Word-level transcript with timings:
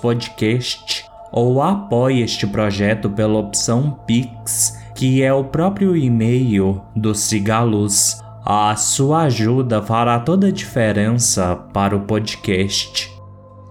Podcast 0.00 1.04
ou 1.32 1.60
apoie 1.60 2.22
este 2.22 2.46
projeto 2.46 3.10
pela 3.10 3.38
opção 3.38 3.98
Pix, 4.06 4.80
que 4.94 5.20
é 5.22 5.32
o 5.32 5.42
próprio 5.42 5.96
e-mail 5.96 6.80
do 6.94 7.16
Cigalos. 7.16 8.22
A 8.44 8.74
sua 8.74 9.22
ajuda 9.22 9.80
fará 9.80 10.18
toda 10.18 10.48
a 10.48 10.52
diferença 10.52 11.54
para 11.54 11.96
o 11.96 12.00
podcast. 12.00 13.16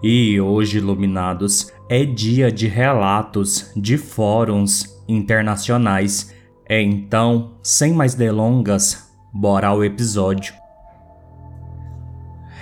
E 0.02 0.40
hoje, 0.40 0.78
iluminados, 0.78 1.74
é 1.90 2.06
dia 2.06 2.50
de 2.50 2.68
relatos 2.68 3.70
de 3.76 3.98
fóruns 3.98 5.04
internacionais. 5.10 6.34
Então, 6.70 7.52
sem 7.62 7.94
mais 7.94 8.16
delongas, 8.16 9.12
bora 9.34 9.68
ao 9.68 9.84
episódio. 9.84 10.54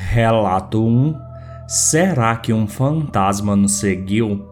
Relato 0.10 0.84
1 0.84 1.16
Será 1.68 2.36
que 2.36 2.52
um 2.52 2.68
fantasma 2.68 3.56
nos 3.56 3.74
seguiu? 3.74 4.44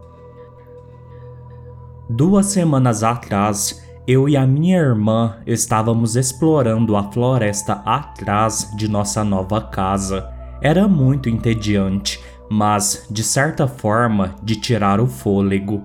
Duas 2.08 2.46
semanas 2.46 3.02
atrás, 3.02 3.84
eu 4.08 4.26
e 4.26 4.38
a 4.38 4.46
minha 4.46 4.78
irmã 4.78 5.36
estávamos 5.46 6.16
explorando 6.16 6.96
a 6.96 7.12
floresta 7.12 7.74
atrás 7.84 8.72
de 8.74 8.88
nossa 8.88 9.22
nova 9.22 9.60
casa. 9.60 10.30
Era 10.62 10.88
muito 10.88 11.28
entediante, 11.28 12.18
mas 12.50 13.06
de 13.10 13.22
certa 13.22 13.66
forma 13.66 14.34
de 14.42 14.56
tirar 14.56 14.98
o 14.98 15.06
fôlego. 15.06 15.84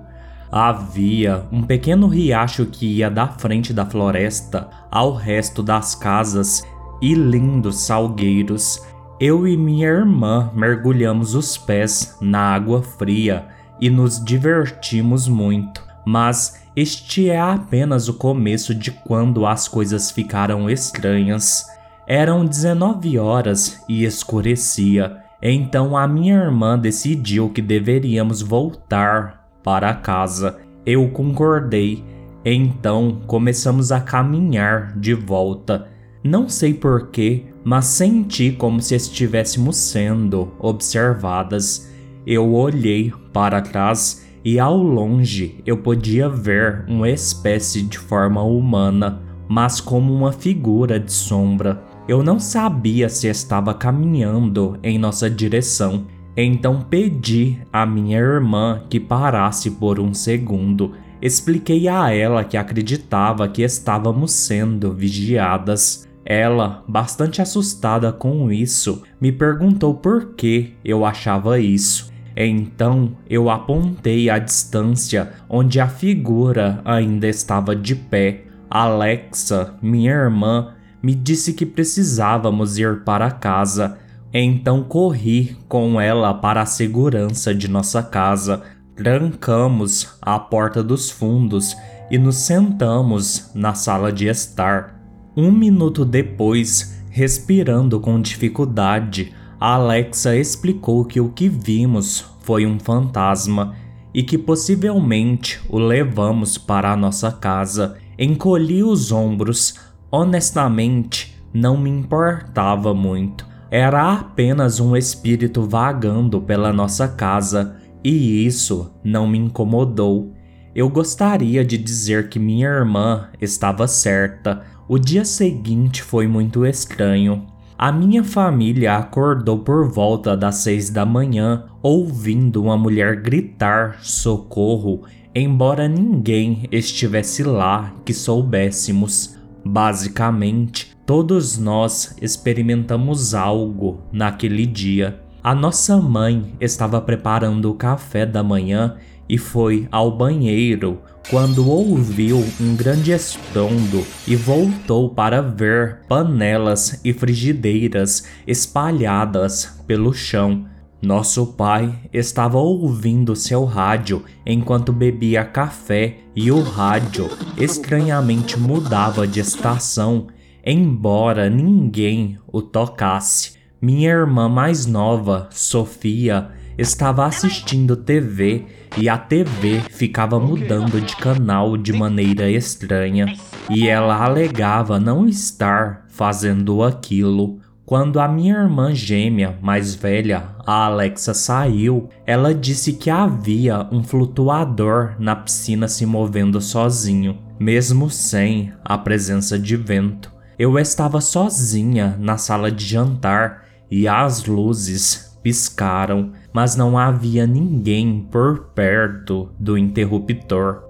Havia 0.49 1.45
um 1.51 1.63
pequeno 1.63 2.07
riacho 2.07 2.65
que 2.65 2.85
ia 2.85 3.11
da 3.11 3.27
frente 3.27 3.73
da 3.73 3.85
floresta 3.85 4.69
ao 4.89 5.13
resto 5.13 5.61
das 5.61 5.93
casas 5.93 6.63
e 7.01 7.13
lindos 7.13 7.81
salgueiros. 7.81 8.81
Eu 9.19 9.45
e 9.45 9.57
minha 9.57 9.89
irmã 9.89 10.49
mergulhamos 10.55 11.35
os 11.35 11.57
pés 11.57 12.17
na 12.21 12.53
água 12.53 12.81
fria 12.81 13.49
e 13.81 13.89
nos 13.89 14.23
divertimos 14.23 15.27
muito, 15.27 15.83
mas 16.05 16.62
este 16.75 17.29
é 17.29 17.39
apenas 17.39 18.09
o 18.09 18.15
começo 18.15 18.73
de 18.73 18.89
quando 18.89 19.45
as 19.45 19.67
coisas 19.67 20.09
ficaram 20.09 20.67
estranhas. 20.67 21.67
Eram 22.07 22.43
19 22.43 23.19
horas 23.19 23.79
e 23.87 24.03
escurecia, 24.03 25.17
então 25.39 25.95
a 25.95 26.07
minha 26.07 26.35
irmã 26.35 26.77
decidiu 26.77 27.49
que 27.49 27.61
deveríamos 27.61 28.41
voltar 28.41 29.47
para 29.63 29.93
casa. 29.93 30.59
Eu 30.83 31.09
concordei, 31.09 32.03
então 32.43 33.21
começamos 33.27 33.91
a 33.91 34.01
caminhar 34.01 34.97
de 34.97 35.13
volta. 35.13 35.87
Não 36.23 36.49
sei 36.49 36.73
porquê, 36.73 37.45
mas 37.63 37.85
senti 37.85 38.51
como 38.51 38.81
se 38.81 38.95
estivéssemos 38.95 39.77
sendo 39.77 40.51
observadas. 40.57 41.93
Eu 42.25 42.53
olhei 42.53 43.13
para 43.31 43.61
trás 43.61 44.22
e 44.43 44.59
ao 44.59 44.77
longe 44.77 45.61
eu 45.65 45.77
podia 45.77 46.27
ver 46.27 46.83
uma 46.87 47.09
espécie 47.09 47.81
de 47.81 47.97
forma 47.97 48.43
humana, 48.43 49.21
mas 49.47 49.79
como 49.79 50.13
uma 50.13 50.31
figura 50.31 50.99
de 50.99 51.11
sombra. 51.11 51.81
Eu 52.07 52.21
não 52.21 52.39
sabia 52.39 53.07
se 53.07 53.27
estava 53.27 53.73
caminhando 53.73 54.77
em 54.83 54.97
nossa 54.97 55.29
direção, 55.29 56.05
então 56.35 56.81
pedi 56.81 57.59
à 57.71 57.85
minha 57.85 58.17
irmã 58.17 58.83
que 58.89 58.99
parasse 58.99 59.71
por 59.71 59.99
um 59.99 60.13
segundo. 60.13 60.93
Expliquei 61.21 61.87
a 61.87 62.11
ela 62.11 62.43
que 62.43 62.57
acreditava 62.57 63.47
que 63.47 63.61
estávamos 63.61 64.33
sendo 64.33 64.91
vigiadas. 64.93 66.05
Ela, 66.25 66.83
bastante 66.87 67.41
assustada 67.41 68.11
com 68.11 68.51
isso, 68.51 69.03
me 69.21 69.31
perguntou 69.31 69.93
por 69.93 70.33
que 70.35 70.73
eu 70.83 71.05
achava 71.05 71.59
isso. 71.59 72.12
Então 72.35 73.11
eu 73.29 73.49
apontei 73.49 74.29
a 74.29 74.39
distância 74.39 75.33
onde 75.49 75.79
a 75.79 75.87
figura 75.87 76.81
ainda 76.83 77.27
estava 77.27 77.75
de 77.75 77.95
pé. 77.95 78.45
Alexa, 78.69 79.75
minha 79.81 80.11
irmã, 80.11 80.73
me 81.01 81.13
disse 81.13 81.53
que 81.53 81.65
precisávamos 81.65 82.77
ir 82.77 83.03
para 83.03 83.29
casa. 83.29 83.97
Então 84.33 84.83
corri 84.83 85.55
com 85.67 86.01
ela 86.01 86.33
para 86.33 86.61
a 86.61 86.65
segurança 86.65 87.53
de 87.53 87.67
nossa 87.67 88.01
casa. 88.01 88.63
Trancamos 88.95 90.17
a 90.21 90.39
porta 90.39 90.81
dos 90.81 91.11
fundos 91.11 91.75
e 92.09 92.17
nos 92.17 92.37
sentamos 92.37 93.51
na 93.53 93.73
sala 93.73 94.11
de 94.11 94.27
estar. 94.27 94.99
Um 95.35 95.51
minuto 95.51 96.05
depois, 96.05 97.03
respirando 97.09 97.99
com 97.99 98.21
dificuldade, 98.21 99.33
Alexa 99.65 100.35
explicou 100.35 101.05
que 101.05 101.21
o 101.21 101.29
que 101.29 101.47
vimos 101.47 102.25
foi 102.41 102.65
um 102.65 102.77
fantasma 102.77 103.73
e 104.13 104.21
que 104.21 104.37
possivelmente 104.37 105.61
o 105.69 105.79
levamos 105.79 106.57
para 106.57 106.91
a 106.91 106.97
nossa 106.97 107.31
casa. 107.31 107.95
Encolhi 108.19 108.83
os 108.83 109.09
ombros. 109.09 109.75
Honestamente, 110.11 111.41
não 111.53 111.77
me 111.77 111.89
importava 111.89 112.93
muito. 112.93 113.47
Era 113.71 114.11
apenas 114.11 114.81
um 114.81 114.97
espírito 114.97 115.61
vagando 115.61 116.41
pela 116.41 116.73
nossa 116.73 117.07
casa 117.07 117.77
e 118.03 118.45
isso 118.45 118.91
não 119.01 119.25
me 119.25 119.37
incomodou. 119.37 120.33
Eu 120.75 120.89
gostaria 120.89 121.63
de 121.63 121.77
dizer 121.77 122.27
que 122.27 122.37
minha 122.37 122.67
irmã 122.67 123.29
estava 123.39 123.87
certa. 123.87 124.61
O 124.89 124.99
dia 124.99 125.23
seguinte 125.23 126.03
foi 126.03 126.27
muito 126.27 126.65
estranho. 126.65 127.52
A 127.77 127.91
minha 127.91 128.23
família 128.23 128.97
acordou 128.97 129.59
por 129.59 129.89
volta 129.89 130.37
das 130.37 130.57
seis 130.57 130.89
da 130.89 131.05
manhã, 131.05 131.65
ouvindo 131.81 132.61
uma 132.61 132.77
mulher 132.77 133.21
gritar 133.21 133.99
socorro, 134.01 135.01
embora 135.33 135.87
ninguém 135.87 136.67
estivesse 136.71 137.43
lá 137.43 137.93
que 138.05 138.13
soubéssemos. 138.13 139.37
Basicamente, 139.65 140.95
todos 141.05 141.57
nós 141.57 142.15
experimentamos 142.21 143.33
algo 143.33 144.01
naquele 144.11 144.65
dia. 144.65 145.19
A 145.43 145.55
nossa 145.55 145.97
mãe 145.97 146.53
estava 146.61 147.01
preparando 147.01 147.69
o 147.71 147.75
café 147.75 148.25
da 148.25 148.43
manhã 148.43 148.95
e 149.27 149.37
foi 149.37 149.87
ao 149.91 150.15
banheiro 150.15 151.01
quando 151.29 151.69
ouviu 151.69 152.43
um 152.59 152.75
grande 152.75 153.11
estrondo 153.11 154.05
e 154.27 154.35
voltou 154.35 155.09
para 155.09 155.41
ver 155.41 155.99
panelas 156.07 156.99
e 157.03 157.13
frigideiras 157.13 158.25
espalhadas 158.45 159.79
pelo 159.87 160.13
chão. 160.13 160.65
Nosso 161.01 161.47
pai 161.47 161.99
estava 162.13 162.57
ouvindo 162.57 163.35
seu 163.35 163.65
rádio 163.65 164.23
enquanto 164.45 164.93
bebia 164.93 165.43
café 165.43 166.17
e 166.35 166.49
o 166.49 166.61
rádio 166.61 167.29
estranhamente 167.57 168.57
mudava 168.57 169.27
de 169.27 169.41
estação, 169.41 170.27
embora 170.65 171.49
ninguém 171.49 172.37
o 172.47 172.61
tocasse. 172.61 173.53
Minha 173.81 174.11
irmã 174.11 174.47
mais 174.47 174.85
nova, 174.85 175.49
Sofia, 175.51 176.51
estava 176.77 177.25
assistindo 177.25 177.95
TV 177.95 178.65
e 178.97 179.09
a 179.09 179.17
TV 179.17 179.81
ficava 179.89 180.39
mudando 180.39 180.99
de 181.01 181.15
canal 181.15 181.77
de 181.77 181.93
maneira 181.93 182.49
estranha 182.49 183.33
e 183.69 183.87
ela 183.87 184.23
alegava 184.23 184.99
não 184.99 185.27
estar 185.27 186.05
fazendo 186.09 186.83
aquilo. 186.83 187.59
Quando 187.85 188.19
a 188.19 188.27
minha 188.27 188.55
irmã 188.55 188.93
gêmea 188.93 189.57
mais 189.61 189.93
velha, 189.93 190.55
a 190.65 190.85
Alexa, 190.85 191.33
saiu, 191.33 192.09
ela 192.25 192.53
disse 192.53 192.93
que 192.93 193.09
havia 193.09 193.87
um 193.91 194.01
flutuador 194.01 195.15
na 195.19 195.35
piscina 195.35 195.87
se 195.87 196.05
movendo 196.05 196.61
sozinho, 196.61 197.39
mesmo 197.59 198.09
sem 198.09 198.71
a 198.85 198.97
presença 198.97 199.59
de 199.59 199.75
vento. 199.75 200.31
Eu 200.57 200.79
estava 200.79 201.19
sozinha 201.19 202.15
na 202.19 202.37
sala 202.37 202.71
de 202.71 202.85
jantar 202.85 203.65
e 203.91 204.07
as 204.07 204.45
luzes 204.45 205.32
piscaram, 205.43 206.31
mas 206.53 206.75
não 206.75 206.97
havia 206.97 207.45
ninguém 207.45 208.27
por 208.31 208.69
perto 208.73 209.49
do 209.59 209.77
interruptor. 209.77 210.81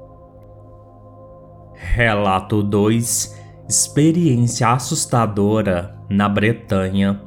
Relato 1.76 2.64
2 2.64 3.42
Experiência 3.68 4.70
assustadora 4.70 5.98
na 6.10 6.30
Bretanha. 6.30 7.22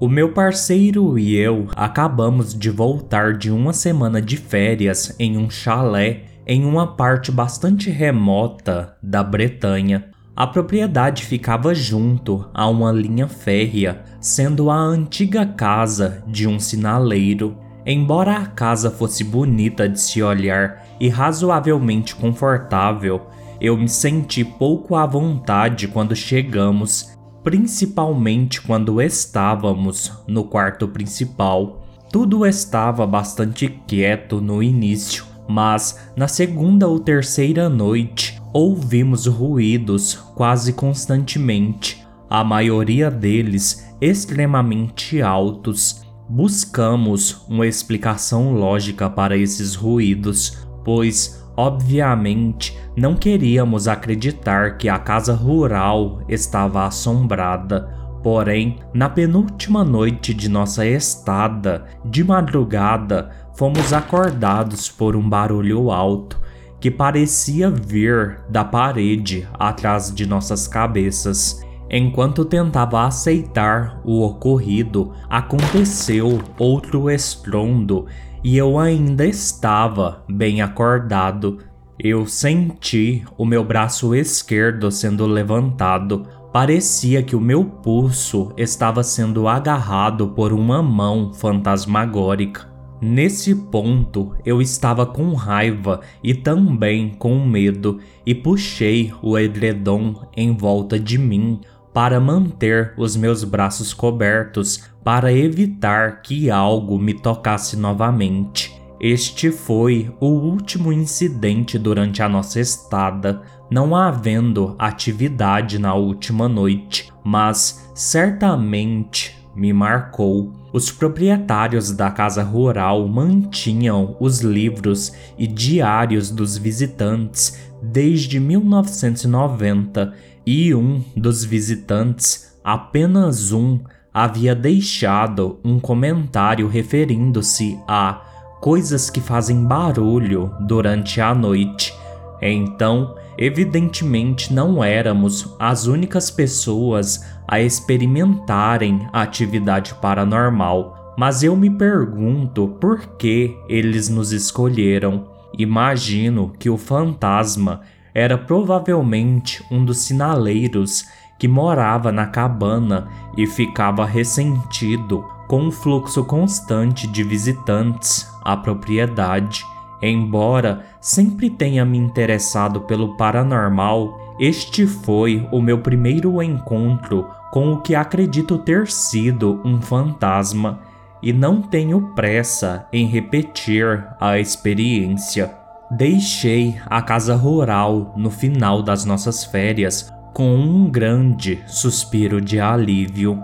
O 0.00 0.08
meu 0.08 0.32
parceiro 0.32 1.18
e 1.18 1.36
eu 1.36 1.66
acabamos 1.76 2.54
de 2.54 2.70
voltar 2.70 3.36
de 3.36 3.50
uma 3.50 3.72
semana 3.72 4.22
de 4.22 4.36
férias 4.36 5.14
em 5.18 5.36
um 5.36 5.50
chalé 5.50 6.22
em 6.46 6.64
uma 6.64 6.96
parte 6.96 7.30
bastante 7.30 7.90
remota 7.90 8.96
da 9.02 9.22
Bretanha. 9.22 10.07
A 10.38 10.46
propriedade 10.46 11.24
ficava 11.24 11.74
junto 11.74 12.48
a 12.54 12.68
uma 12.68 12.92
linha 12.92 13.26
férrea, 13.26 14.04
sendo 14.20 14.70
a 14.70 14.76
antiga 14.76 15.44
casa 15.44 16.22
de 16.28 16.46
um 16.46 16.60
sinaleiro. 16.60 17.56
Embora 17.84 18.36
a 18.36 18.46
casa 18.46 18.88
fosse 18.88 19.24
bonita 19.24 19.88
de 19.88 20.00
se 20.00 20.22
olhar 20.22 20.86
e 21.00 21.08
razoavelmente 21.08 22.14
confortável, 22.14 23.22
eu 23.60 23.76
me 23.76 23.88
senti 23.88 24.44
pouco 24.44 24.94
à 24.94 25.04
vontade 25.04 25.88
quando 25.88 26.14
chegamos, 26.14 27.18
principalmente 27.42 28.62
quando 28.62 29.02
estávamos 29.02 30.22
no 30.28 30.44
quarto 30.44 30.86
principal. 30.86 31.84
Tudo 32.12 32.46
estava 32.46 33.04
bastante 33.04 33.68
quieto 33.88 34.40
no 34.40 34.62
início, 34.62 35.24
mas 35.48 35.98
na 36.14 36.28
segunda 36.28 36.86
ou 36.86 37.00
terceira 37.00 37.68
noite 37.68 38.37
ouvimos 38.52 39.26
ruídos 39.26 40.14
quase 40.34 40.72
constantemente, 40.72 42.06
a 42.28 42.44
maioria 42.44 43.10
deles 43.10 43.86
extremamente 44.00 45.20
altos. 45.22 46.02
Buscamos 46.28 47.46
uma 47.48 47.66
explicação 47.66 48.52
lógica 48.52 49.08
para 49.08 49.36
esses 49.36 49.74
ruídos, 49.74 50.66
pois, 50.84 51.42
obviamente, 51.56 52.78
não 52.96 53.14
queríamos 53.14 53.88
acreditar 53.88 54.76
que 54.76 54.88
a 54.88 54.98
casa 54.98 55.34
rural 55.34 56.22
estava 56.28 56.86
assombrada. 56.86 57.96
Porém, 58.22 58.78
na 58.92 59.08
penúltima 59.08 59.84
noite 59.84 60.34
de 60.34 60.48
nossa 60.48 60.84
estada, 60.84 61.86
de 62.04 62.22
madrugada, 62.22 63.30
fomos 63.56 63.92
acordados 63.92 64.90
por 64.90 65.16
um 65.16 65.26
barulho 65.26 65.90
alto 65.90 66.38
que 66.80 66.90
parecia 66.90 67.70
vir 67.70 68.40
da 68.48 68.64
parede 68.64 69.48
atrás 69.58 70.14
de 70.14 70.26
nossas 70.26 70.68
cabeças. 70.68 71.60
Enquanto 71.90 72.44
tentava 72.44 73.06
aceitar 73.06 74.00
o 74.04 74.22
ocorrido, 74.22 75.12
aconteceu 75.28 76.38
outro 76.58 77.10
estrondo 77.10 78.06
e 78.44 78.56
eu 78.56 78.78
ainda 78.78 79.26
estava 79.26 80.22
bem 80.28 80.60
acordado. 80.60 81.58
Eu 81.98 82.26
senti 82.26 83.24
o 83.36 83.44
meu 83.44 83.64
braço 83.64 84.14
esquerdo 84.14 84.90
sendo 84.90 85.26
levantado. 85.26 86.26
Parecia 86.52 87.22
que 87.22 87.34
o 87.34 87.40
meu 87.40 87.64
pulso 87.64 88.52
estava 88.56 89.02
sendo 89.02 89.48
agarrado 89.48 90.28
por 90.28 90.52
uma 90.52 90.82
mão 90.82 91.32
fantasmagórica. 91.32 92.77
Nesse 93.00 93.54
ponto, 93.54 94.34
eu 94.44 94.60
estava 94.60 95.06
com 95.06 95.32
raiva 95.34 96.00
e 96.22 96.34
também 96.34 97.10
com 97.10 97.46
medo 97.46 98.00
e 98.26 98.34
puxei 98.34 99.12
o 99.22 99.38
edredom 99.38 100.26
em 100.36 100.56
volta 100.56 100.98
de 100.98 101.16
mim 101.16 101.60
para 101.94 102.18
manter 102.18 102.94
os 102.96 103.16
meus 103.16 103.44
braços 103.44 103.94
cobertos 103.94 104.84
para 105.04 105.32
evitar 105.32 106.22
que 106.22 106.50
algo 106.50 106.98
me 106.98 107.14
tocasse 107.14 107.76
novamente. 107.76 108.76
Este 109.00 109.52
foi 109.52 110.12
o 110.20 110.26
último 110.26 110.92
incidente 110.92 111.78
durante 111.78 112.20
a 112.20 112.28
nossa 112.28 112.58
estada, 112.58 113.40
não 113.70 113.94
havendo 113.94 114.74
atividade 114.76 115.78
na 115.78 115.94
última 115.94 116.48
noite, 116.48 117.12
mas 117.22 117.88
certamente 117.94 119.37
me 119.58 119.72
marcou. 119.72 120.52
Os 120.72 120.90
proprietários 120.92 121.90
da 121.90 122.10
casa 122.10 122.42
rural 122.42 123.08
mantinham 123.08 124.16
os 124.20 124.40
livros 124.40 125.12
e 125.36 125.46
diários 125.46 126.30
dos 126.30 126.56
visitantes 126.56 127.58
desde 127.82 128.38
1990 128.38 130.14
e 130.46 130.74
um 130.74 131.02
dos 131.16 131.44
visitantes, 131.44 132.56
apenas 132.62 133.52
um, 133.52 133.80
havia 134.14 134.54
deixado 134.54 135.58
um 135.64 135.80
comentário 135.80 136.68
referindo-se 136.68 137.78
a 137.86 138.22
coisas 138.60 139.10
que 139.10 139.20
fazem 139.20 139.64
barulho 139.64 140.52
durante 140.60 141.20
a 141.20 141.34
noite. 141.34 141.94
Então, 142.40 143.16
evidentemente 143.36 144.52
não 144.52 144.82
éramos 144.82 145.54
as 145.58 145.86
únicas 145.86 146.30
pessoas 146.30 147.24
a 147.48 147.58
experimentarem 147.58 149.08
a 149.10 149.22
atividade 149.22 149.94
paranormal, 149.94 151.14
mas 151.16 151.42
eu 151.42 151.56
me 151.56 151.70
pergunto 151.70 152.68
por 152.78 153.16
que 153.16 153.56
eles 153.66 154.10
nos 154.10 154.32
escolheram. 154.32 155.30
Imagino 155.58 156.52
que 156.58 156.68
o 156.68 156.76
fantasma 156.76 157.80
era 158.14 158.36
provavelmente 158.36 159.64
um 159.70 159.82
dos 159.82 159.98
sinaleiros 160.00 161.06
que 161.38 161.48
morava 161.48 162.12
na 162.12 162.26
cabana 162.26 163.08
e 163.36 163.46
ficava 163.46 164.04
ressentido 164.04 165.24
com 165.46 165.68
o 165.68 165.72
fluxo 165.72 166.24
constante 166.24 167.06
de 167.06 167.22
visitantes 167.24 168.30
à 168.44 168.56
propriedade. 168.56 169.64
Embora 170.02 170.84
sempre 171.00 171.48
tenha 171.48 171.84
me 171.84 171.96
interessado 171.96 172.82
pelo 172.82 173.16
paranormal, 173.16 174.36
este 174.38 174.86
foi 174.86 175.48
o 175.50 175.60
meu 175.60 175.78
primeiro 175.78 176.40
encontro 176.42 177.26
com 177.50 177.72
o 177.72 177.80
que 177.80 177.94
acredito 177.94 178.58
ter 178.58 178.88
sido 178.88 179.60
um 179.64 179.80
fantasma 179.80 180.80
e 181.22 181.32
não 181.32 181.62
tenho 181.62 182.12
pressa 182.14 182.86
em 182.92 183.06
repetir 183.06 184.06
a 184.20 184.38
experiência. 184.38 185.54
Deixei 185.90 186.78
a 186.86 187.00
casa 187.00 187.34
rural 187.34 188.12
no 188.16 188.30
final 188.30 188.82
das 188.82 189.04
nossas 189.04 189.44
férias 189.44 190.12
com 190.34 190.54
um 190.54 190.90
grande 190.90 191.62
suspiro 191.66 192.40
de 192.40 192.60
alívio. 192.60 193.42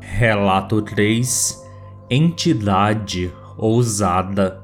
Relato 0.00 0.82
3 0.82 1.58
Entidade 2.10 3.32
ousada. 3.56 4.60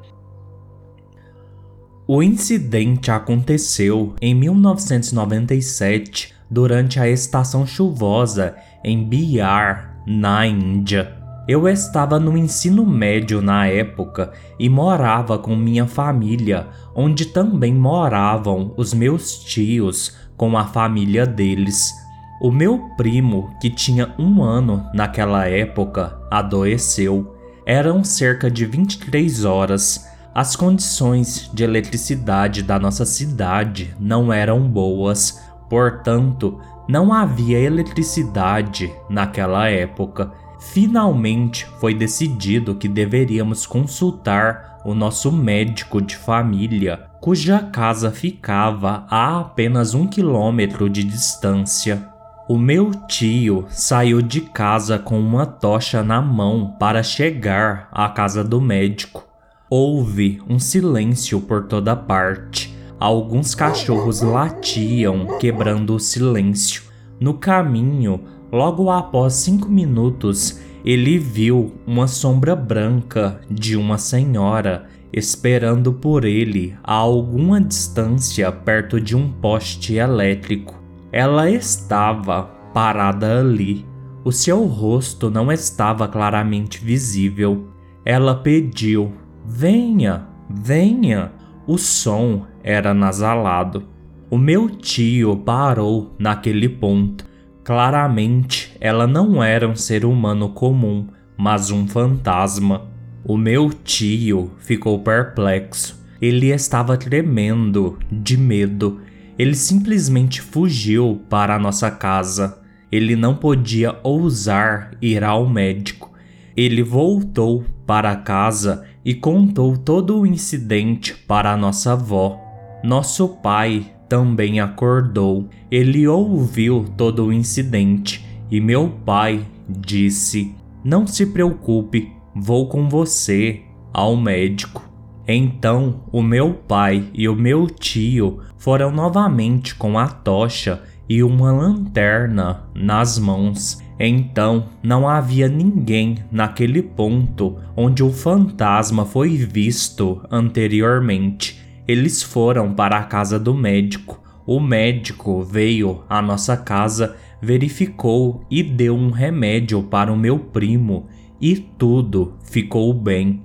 O 2.08 2.22
incidente 2.22 3.10
aconteceu 3.10 4.14
em 4.20 4.34
1997 4.34 6.35
durante 6.50 7.00
a 7.00 7.08
estação 7.08 7.66
chuvosa 7.66 8.56
em 8.84 9.04
Bihar, 9.04 9.96
na 10.06 10.46
Índia. 10.46 11.16
Eu 11.48 11.68
estava 11.68 12.18
no 12.18 12.36
ensino 12.36 12.84
médio 12.84 13.40
na 13.40 13.68
época 13.68 14.32
e 14.58 14.68
morava 14.68 15.38
com 15.38 15.54
minha 15.54 15.86
família, 15.86 16.66
onde 16.94 17.26
também 17.26 17.72
moravam 17.72 18.74
os 18.76 18.92
meus 18.92 19.44
tios 19.44 20.16
com 20.36 20.58
a 20.58 20.64
família 20.64 21.24
deles. 21.24 21.92
O 22.40 22.50
meu 22.50 22.90
primo, 22.96 23.54
que 23.60 23.70
tinha 23.70 24.12
um 24.18 24.42
ano 24.42 24.84
naquela 24.92 25.46
época, 25.46 26.18
adoeceu. 26.30 27.34
Eram 27.64 28.04
cerca 28.04 28.50
de 28.50 28.66
23 28.66 29.44
horas. 29.44 30.06
As 30.34 30.54
condições 30.54 31.48
de 31.54 31.64
eletricidade 31.64 32.62
da 32.62 32.78
nossa 32.78 33.06
cidade 33.06 33.94
não 33.98 34.32
eram 34.32 34.68
boas, 34.68 35.45
portanto, 35.68 36.60
não 36.88 37.12
havia 37.12 37.58
eletricidade 37.58 38.92
naquela 39.08 39.68
época 39.68 40.32
Finalmente 40.58 41.66
foi 41.78 41.94
decidido 41.94 42.74
que 42.74 42.88
deveríamos 42.88 43.66
consultar 43.66 44.80
o 44.84 44.94
nosso 44.94 45.30
médico 45.30 46.00
de 46.00 46.16
família, 46.16 47.04
cuja 47.20 47.58
casa 47.58 48.10
ficava 48.10 49.06
a 49.10 49.40
apenas 49.40 49.94
um 49.94 50.06
quilômetro 50.06 50.88
de 50.88 51.02
distância. 51.02 52.08
O 52.48 52.56
meu 52.56 52.92
tio 53.08 53.66
saiu 53.68 54.22
de 54.22 54.40
casa 54.40 54.98
com 54.98 55.18
uma 55.18 55.44
tocha 55.44 56.02
na 56.02 56.22
mão 56.22 56.76
para 56.78 57.02
chegar 57.02 57.88
à 57.90 58.08
casa 58.08 58.44
do 58.44 58.60
médico. 58.60 59.26
Houve 59.68 60.40
um 60.48 60.58
silêncio 60.58 61.40
por 61.40 61.66
toda 61.66 61.96
parte. 61.96 62.75
Alguns 62.98 63.54
cachorros 63.54 64.22
latiam, 64.22 65.38
quebrando 65.38 65.94
o 65.94 66.00
silêncio. 66.00 66.82
No 67.20 67.34
caminho, 67.34 68.20
Logo 68.52 68.90
após 68.90 69.34
cinco 69.34 69.68
minutos, 69.68 70.60
ele 70.84 71.18
viu 71.18 71.74
uma 71.86 72.06
sombra 72.06 72.54
branca 72.54 73.40
de 73.50 73.76
uma 73.76 73.98
senhora 73.98 74.86
esperando 75.12 75.92
por 75.92 76.24
ele 76.24 76.76
a 76.82 76.94
alguma 76.94 77.60
distância 77.60 78.50
perto 78.52 79.00
de 79.00 79.16
um 79.16 79.32
poste 79.32 79.94
elétrico. 79.94 80.74
Ela 81.10 81.50
estava 81.50 82.44
parada 82.72 83.40
ali. 83.40 83.84
O 84.24 84.30
seu 84.30 84.64
rosto 84.64 85.28
não 85.28 85.50
estava 85.50 86.06
claramente 86.06 86.84
visível. 86.84 87.68
Ela 88.04 88.36
pediu: 88.36 89.12
Venha, 89.44 90.28
venha. 90.48 91.32
O 91.66 91.76
som 91.78 92.46
era 92.66 92.92
nasalado. 92.92 93.84
O 94.28 94.36
meu 94.36 94.68
tio 94.68 95.36
parou 95.36 96.16
naquele 96.18 96.68
ponto. 96.68 97.24
Claramente, 97.62 98.76
ela 98.80 99.06
não 99.06 99.42
era 99.42 99.68
um 99.68 99.76
ser 99.76 100.04
humano 100.04 100.48
comum, 100.48 101.06
mas 101.36 101.70
um 101.70 101.86
fantasma. 101.86 102.82
O 103.24 103.36
meu 103.36 103.70
tio 103.70 104.50
ficou 104.58 104.98
perplexo. 104.98 106.04
Ele 106.20 106.48
estava 106.48 106.96
tremendo 106.96 107.98
de 108.10 108.36
medo. 108.36 109.00
Ele 109.38 109.54
simplesmente 109.54 110.42
fugiu 110.42 111.22
para 111.30 111.54
a 111.54 111.58
nossa 111.58 111.88
casa. 111.88 112.58
Ele 112.90 113.14
não 113.14 113.36
podia 113.36 113.96
ousar 114.02 114.96
ir 115.00 115.22
ao 115.22 115.48
médico. 115.48 116.12
Ele 116.56 116.82
voltou 116.82 117.64
para 117.86 118.16
casa 118.16 118.84
e 119.04 119.14
contou 119.14 119.76
todo 119.76 120.18
o 120.18 120.26
incidente 120.26 121.14
para 121.14 121.52
a 121.52 121.56
nossa 121.56 121.92
avó. 121.92 122.45
Nosso 122.86 123.26
pai 123.26 123.84
também 124.08 124.60
acordou. 124.60 125.48
Ele 125.68 126.06
ouviu 126.06 126.84
todo 126.96 127.26
o 127.26 127.32
incidente 127.32 128.24
e 128.48 128.60
meu 128.60 128.88
pai 129.04 129.44
disse: 129.68 130.54
Não 130.84 131.04
se 131.04 131.26
preocupe, 131.26 132.12
vou 132.32 132.68
com 132.68 132.88
você 132.88 133.62
ao 133.92 134.16
médico. 134.16 134.88
Então 135.26 136.04
o 136.12 136.22
meu 136.22 136.54
pai 136.54 137.10
e 137.12 137.28
o 137.28 137.34
meu 137.34 137.66
tio 137.66 138.38
foram 138.56 138.92
novamente 138.92 139.74
com 139.74 139.98
a 139.98 140.06
tocha 140.06 140.80
e 141.08 141.24
uma 141.24 141.50
lanterna 141.50 142.68
nas 142.72 143.18
mãos. 143.18 143.82
Então 143.98 144.66
não 144.80 145.08
havia 145.08 145.48
ninguém 145.48 146.18
naquele 146.30 146.82
ponto 146.82 147.56
onde 147.76 148.04
o 148.04 148.12
fantasma 148.12 149.04
foi 149.04 149.30
visto 149.30 150.22
anteriormente. 150.30 151.65
Eles 151.86 152.22
foram 152.22 152.74
para 152.74 152.98
a 152.98 153.04
casa 153.04 153.38
do 153.38 153.54
médico. 153.54 154.22
O 154.46 154.60
médico 154.60 155.42
veio 155.42 156.04
à 156.08 156.20
nossa 156.20 156.56
casa, 156.56 157.16
verificou 157.40 158.44
e 158.50 158.62
deu 158.62 158.94
um 158.96 159.10
remédio 159.10 159.82
para 159.82 160.12
o 160.12 160.16
meu 160.16 160.38
primo 160.38 161.08
e 161.40 161.56
tudo 161.56 162.36
ficou 162.44 162.92
bem. 162.94 163.42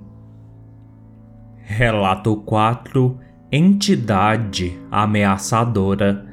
Relato 1.58 2.36
4 2.36 3.18
Entidade 3.50 4.78
ameaçadora. 4.90 6.26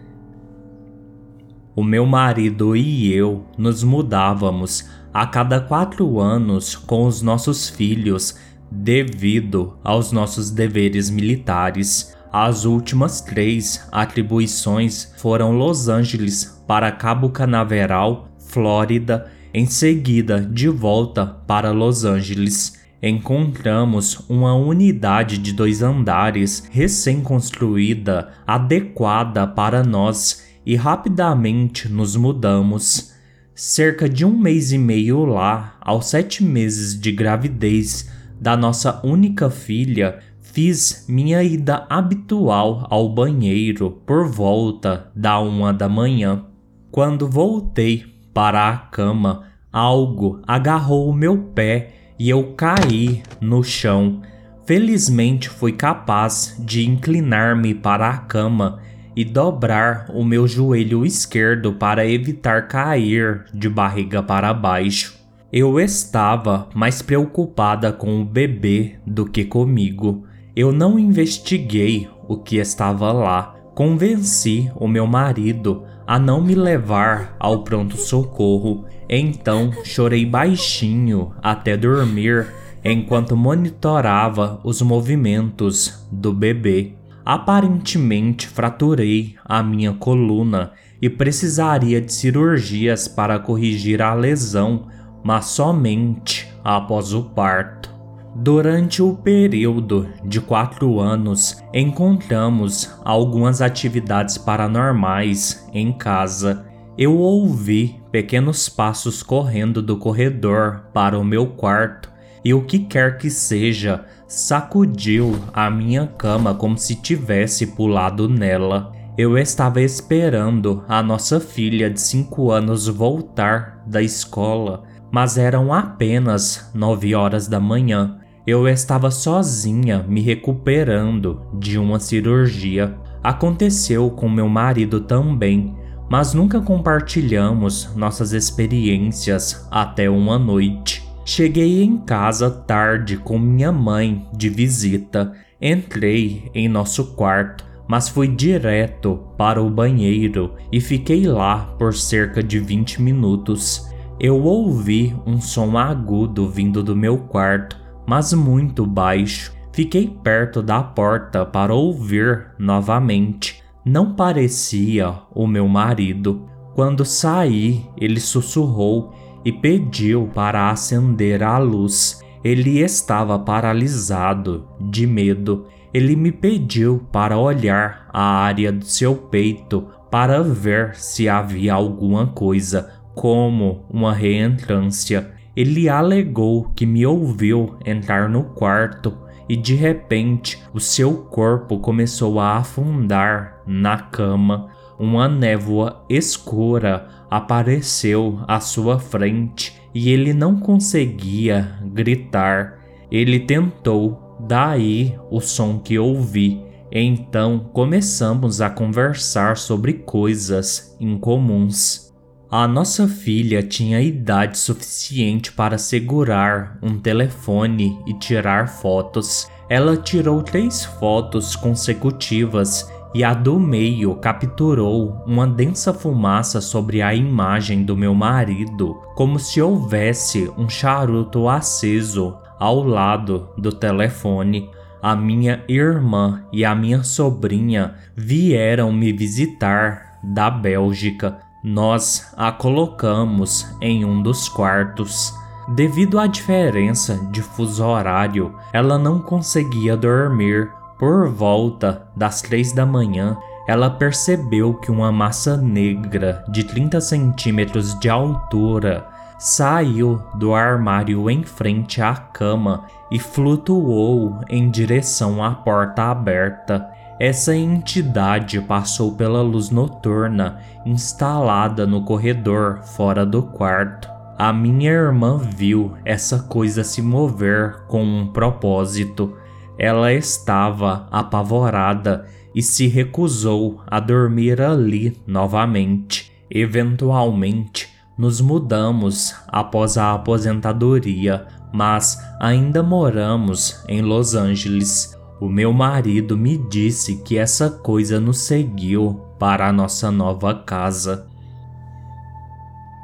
O 1.75 1.83
meu 1.83 2.05
marido 2.05 2.75
e 2.75 3.13
eu 3.13 3.45
nos 3.57 3.83
mudávamos 3.83 4.89
a 5.13 5.27
cada 5.27 5.59
quatro 5.59 6.19
anos 6.19 6.75
com 6.75 7.05
os 7.05 7.21
nossos 7.21 7.69
filhos 7.69 8.37
devido 8.71 9.77
aos 9.83 10.11
nossos 10.11 10.51
deveres 10.51 11.09
militares. 11.09 12.15
As 12.31 12.65
últimas 12.65 13.21
três 13.21 13.87
atribuições 13.91 15.13
foram 15.17 15.51
Los 15.51 15.87
Angeles 15.87 16.63
para 16.67 16.91
Cabo 16.91 17.29
Canaveral, 17.29 18.29
Flórida, 18.37 19.31
em 19.53 19.65
seguida 19.65 20.39
de 20.41 20.67
volta 20.67 21.25
para 21.25 21.71
Los 21.71 22.05
Angeles 22.05 22.79
encontramos 23.01 24.25
uma 24.29 24.53
unidade 24.53 25.37
de 25.37 25.53
dois 25.53 25.81
andares 25.81 26.67
recém-construída, 26.69 28.29
adequada 28.45 29.47
para 29.47 29.83
nós 29.83 30.43
e 30.65 30.75
rapidamente 30.75 31.87
nos 31.87 32.15
mudamos. 32.15 33.13
Cerca 33.55 34.07
de 34.07 34.25
um 34.25 34.37
mês 34.37 34.71
e 34.71 34.77
meio 34.77 35.25
lá, 35.25 35.77
aos 35.81 36.07
sete 36.07 36.43
meses 36.43 36.99
de 36.99 37.11
gravidez 37.11 38.09
da 38.39 38.55
nossa 38.55 39.01
única 39.03 39.49
filha, 39.49 40.19
fiz 40.39 41.05
minha 41.07 41.43
ida 41.43 41.85
habitual 41.89 42.87
ao 42.89 43.09
banheiro 43.09 44.01
por 44.05 44.27
volta 44.27 45.11
da 45.15 45.39
uma 45.39 45.73
da 45.73 45.89
manhã. 45.89 46.45
Quando 46.91 47.27
voltei 47.27 48.05
para 48.33 48.69
a 48.69 48.77
cama, 48.77 49.43
algo 49.71 50.41
agarrou 50.47 51.09
o 51.09 51.13
meu 51.13 51.37
pé 51.37 51.93
e 52.17 52.29
eu 52.29 52.53
caí 52.53 53.21
no 53.39 53.63
chão. 53.63 54.21
Felizmente 54.65 55.49
fui 55.49 55.71
capaz 55.71 56.55
de 56.59 56.87
inclinar-me 56.87 57.73
para 57.73 58.09
a 58.09 58.17
cama 58.17 58.79
e 59.15 59.25
dobrar 59.25 60.05
o 60.13 60.23
meu 60.23 60.47
joelho 60.47 61.05
esquerdo 61.05 61.73
para 61.73 62.07
evitar 62.07 62.67
cair 62.67 63.45
de 63.53 63.67
barriga 63.67 64.23
para 64.23 64.53
baixo. 64.53 65.18
Eu 65.51 65.79
estava 65.79 66.69
mais 66.75 67.01
preocupada 67.01 67.91
com 67.91 68.21
o 68.21 68.25
bebê 68.25 68.95
do 69.05 69.25
que 69.25 69.43
comigo. 69.43 70.25
Eu 70.55 70.71
não 70.71 70.99
investiguei 70.99 72.07
o 72.27 72.37
que 72.37 72.57
estava 72.57 73.11
lá. 73.11 73.55
Convenci 73.73 74.71
o 74.75 74.87
meu 74.87 75.07
marido 75.07 75.83
a 76.05 76.19
não 76.19 76.41
me 76.41 76.53
levar 76.55 77.35
ao 77.39 77.63
pronto-socorro 77.63 78.85
então 79.09 79.71
chorei 79.83 80.23
baixinho 80.23 81.33
até 81.41 81.75
dormir 81.75 82.45
enquanto 82.85 83.35
monitorava 83.35 84.61
os 84.63 84.83
movimentos 84.83 86.07
do 86.11 86.31
bebê. 86.31 86.93
Aparentemente 87.25 88.47
fraturei 88.47 89.35
a 89.43 89.63
minha 89.63 89.93
coluna 89.93 90.71
e 91.01 91.09
precisaria 91.09 91.99
de 91.99 92.13
cirurgias 92.13 93.07
para 93.07 93.39
corrigir 93.39 94.01
a 94.01 94.13
lesão, 94.13 94.87
mas 95.23 95.45
somente 95.45 96.51
após 96.63 97.13
o 97.13 97.23
parto. 97.23 97.89
Durante 98.35 99.01
o 99.01 99.15
período 99.15 100.07
de 100.23 100.39
quatro 100.39 100.99
anos, 100.99 101.61
encontramos 101.73 102.95
algumas 103.03 103.61
atividades 103.61 104.37
paranormais 104.37 105.67
em 105.73 105.91
casa 105.91 106.69
eu 107.01 107.17
ouvi 107.17 107.97
pequenos 108.11 108.67
passos 108.67 109.23
correndo 109.23 109.81
do 109.81 109.95
corredor 109.95 110.83
para 110.93 111.17
o 111.17 111.23
meu 111.23 111.47
quarto 111.47 112.11
e 112.43 112.53
o 112.53 112.65
que 112.65 112.77
quer 112.77 113.17
que 113.17 113.29
seja 113.29 114.03
sacudiu 114.27 115.33
a 115.53 115.69
minha 115.71 116.05
cama 116.05 116.53
como 116.53 116.77
se 116.77 116.95
tivesse 116.95 117.67
pulado 117.67 118.27
nela. 118.27 118.91
Eu 119.17 119.37
estava 119.37 119.81
esperando 119.81 120.83
a 120.89 121.01
nossa 121.01 121.39
filha 121.39 121.89
de 121.89 122.01
5 122.01 122.51
anos 122.51 122.89
voltar 122.89 123.81
da 123.87 124.01
escola, 124.01 124.83
mas 125.11 125.37
eram 125.37 125.73
apenas 125.73 126.71
9 126.73 127.15
horas 127.15 127.47
da 127.47 127.59
manhã. 127.59 128.19
Eu 128.45 128.67
estava 128.67 129.11
sozinha 129.11 130.03
me 130.07 130.21
recuperando 130.21 131.41
de 131.53 131.77
uma 131.77 131.99
cirurgia. 131.99 132.95
Aconteceu 133.23 134.09
com 134.11 134.29
meu 134.29 134.47
marido 134.47 135.01
também 135.01 135.75
mas 136.09 136.33
nunca 136.33 136.59
compartilhamos 136.59 137.95
nossas 137.95 138.33
experiências 138.33 139.67
até 139.69 140.09
uma 140.09 140.39
noite. 140.39 141.07
Cheguei 141.23 141.83
em 141.83 141.97
casa 141.97 142.49
tarde 142.49 143.15
com 143.15 143.37
minha 143.37 143.71
mãe 143.71 144.27
de 144.35 144.49
visita. 144.49 145.31
Entrei 145.61 146.49
em 146.55 146.67
nosso 146.67 147.13
quarto, 147.13 147.63
mas 147.87 148.09
fui 148.09 148.27
direto 148.27 149.19
para 149.37 149.61
o 149.61 149.69
banheiro 149.69 150.55
e 150.71 150.81
fiquei 150.81 151.27
lá 151.27 151.75
por 151.77 151.93
cerca 151.93 152.41
de 152.41 152.59
20 152.59 153.01
minutos. 153.01 153.87
Eu 154.19 154.43
ouvi 154.43 155.15
um 155.25 155.39
som 155.39 155.77
agudo 155.77 156.49
vindo 156.49 156.83
do 156.83 156.95
meu 156.95 157.17
quarto, 157.17 157.77
mas 158.05 158.33
muito 158.33 158.85
baixo. 158.85 159.53
Fiquei 159.71 160.07
perto 160.07 160.61
da 160.61 160.83
porta 160.83 161.45
para 161.45 161.73
ouvir 161.73 162.47
novamente 162.59 163.63
não 163.85 164.13
parecia 164.13 165.15
o 165.33 165.47
meu 165.47 165.67
marido. 165.67 166.47
Quando 166.75 167.05
saí, 167.05 167.85
ele 167.97 168.19
sussurrou 168.19 169.13
e 169.43 169.51
pediu 169.51 170.29
para 170.33 170.69
acender 170.69 171.41
a 171.41 171.57
luz. 171.57 172.21
Ele 172.43 172.79
estava 172.79 173.39
paralisado 173.39 174.67
de 174.79 175.07
medo. 175.07 175.65
Ele 175.93 176.15
me 176.15 176.31
pediu 176.31 177.03
para 177.11 177.37
olhar 177.37 178.07
a 178.13 178.21
área 178.21 178.71
do 178.71 178.85
seu 178.85 179.15
peito 179.15 179.87
para 180.11 180.43
ver 180.43 180.95
se 180.95 181.27
havia 181.27 181.73
alguma 181.73 182.27
coisa, 182.27 182.98
como 183.19 183.83
uma 183.89 184.13
reentrância. 184.13 185.31
Ele 185.53 185.89
alegou 185.89 186.71
que 186.73 186.85
me 186.85 187.05
ouviu 187.05 187.75
entrar 187.85 188.29
no 188.29 188.45
quarto 188.45 189.13
e 189.49 189.57
de 189.57 189.75
repente 189.75 190.57
o 190.73 190.79
seu 190.79 191.15
corpo 191.23 191.79
começou 191.79 192.39
a 192.39 192.55
afundar 192.55 193.61
na 193.67 193.97
cama. 193.97 194.69
Uma 194.97 195.27
névoa 195.27 196.05
escura 196.09 197.09
apareceu 197.29 198.39
à 198.47 198.61
sua 198.61 198.97
frente 198.97 199.77
e 199.93 200.11
ele 200.11 200.33
não 200.33 200.57
conseguia 200.57 201.77
gritar. 201.91 202.79
Ele 203.11 203.41
tentou, 203.41 204.37
daí 204.47 205.19
o 205.29 205.41
som 205.41 205.77
que 205.77 205.99
ouvi. 205.99 206.63
Então 206.89 207.69
começamos 207.73 208.61
a 208.61 208.69
conversar 208.69 209.57
sobre 209.57 209.91
coisas 209.91 210.95
incomuns. 211.01 212.08
A 212.51 212.67
nossa 212.67 213.07
filha 213.07 213.61
tinha 213.61 214.01
idade 214.01 214.57
suficiente 214.57 215.51
para 215.51 215.77
segurar 215.77 216.79
um 216.81 216.97
telefone 216.97 218.01
e 218.07 218.13
tirar 218.15 218.67
fotos. 218.67 219.47
Ela 219.69 219.95
tirou 219.95 220.41
três 220.41 220.83
fotos 220.83 221.55
consecutivas 221.55 222.91
e 223.13 223.23
a 223.23 223.35
do 223.35 223.59
meio 223.59 224.15
capturou 224.15 225.23
uma 225.27 225.45
densa 225.45 225.93
fumaça 225.93 226.59
sobre 226.59 227.03
a 227.03 227.13
imagem 227.13 227.83
do 227.83 227.95
meu 227.95 228.15
marido, 228.15 228.95
como 229.13 229.37
se 229.37 229.61
houvesse 229.61 230.51
um 230.57 230.67
charuto 230.67 231.47
aceso 231.47 232.35
ao 232.57 232.83
lado 232.83 233.49
do 233.59 233.71
telefone. 233.71 234.71
A 234.99 235.15
minha 235.15 235.63
irmã 235.67 236.43
e 236.51 236.65
a 236.65 236.73
minha 236.73 237.03
sobrinha 237.03 237.93
vieram 238.15 238.91
me 238.91 239.13
visitar 239.13 240.17
da 240.23 240.49
Bélgica 240.49 241.47
nós 241.63 242.33
a 242.37 242.51
colocamos 242.51 243.67
em 243.81 244.05
um 244.05 244.21
dos 244.21 244.47
quartos. 244.47 245.33
Devido 245.67 246.19
à 246.19 246.25
diferença 246.25 247.15
de 247.31 247.41
fuso 247.41 247.85
horário, 247.85 248.55
ela 248.73 248.97
não 248.97 249.19
conseguia 249.19 249.95
dormir. 249.95 250.71
Por 250.97 251.29
volta 251.29 252.07
das 252.15 252.41
três 252.41 252.73
da 252.73 252.85
manhã, 252.85 253.37
ela 253.67 253.89
percebeu 253.89 254.73
que 254.73 254.91
uma 254.91 255.11
massa 255.11 255.55
negra 255.55 256.43
de 256.49 256.63
30 256.63 256.99
centímetros 256.99 257.97
de 257.99 258.09
altura 258.09 259.07
saiu 259.37 260.21
do 260.35 260.53
armário 260.53 261.29
em 261.29 261.43
frente 261.43 262.01
à 262.01 262.13
cama 262.13 262.85
e 263.09 263.17
flutuou 263.17 264.41
em 264.49 264.69
direção 264.69 265.43
à 265.43 265.51
porta 265.51 266.11
aberta. 266.11 266.89
Essa 267.19 267.53
entidade 267.53 268.61
passou 268.61 269.11
pela 269.11 269.41
luz 269.41 269.69
noturna 269.69 270.61
instalada 270.85 271.85
no 271.85 272.03
corredor 272.03 272.81
fora 272.81 273.25
do 273.25 273.43
quarto. 273.43 274.07
A 274.37 274.53
minha 274.53 274.89
irmã 274.89 275.37
viu 275.37 275.97
essa 276.05 276.39
coisa 276.43 276.81
se 276.81 277.01
mover 277.01 277.81
com 277.89 278.01
um 278.01 278.27
propósito. 278.27 279.35
Ela 279.77 280.13
estava 280.13 281.09
apavorada 281.11 282.25
e 282.55 282.63
se 282.63 282.87
recusou 282.87 283.81
a 283.85 283.99
dormir 283.99 284.61
ali 284.61 285.21
novamente. 285.27 286.31
Eventualmente, 286.49 287.89
nos 288.17 288.39
mudamos 288.39 289.35
após 289.49 289.97
a 289.97 290.13
aposentadoria, 290.13 291.47
mas 291.73 292.17
ainda 292.39 292.81
moramos 292.81 293.83
em 293.89 294.01
Los 294.01 294.35
Angeles. 294.35 295.18
O 295.39 295.47
meu 295.47 295.71
marido 295.71 296.37
me 296.37 296.57
disse 296.57 297.15
que 297.17 297.37
essa 297.37 297.69
coisa 297.69 298.19
nos 298.19 298.39
seguiu 298.39 299.21
para 299.39 299.69
a 299.69 299.71
nossa 299.71 300.11
nova 300.11 300.53
casa. 300.53 301.27